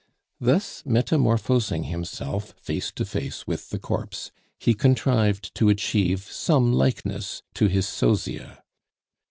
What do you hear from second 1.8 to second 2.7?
himself